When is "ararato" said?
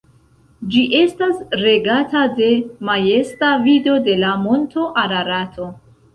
5.05-5.71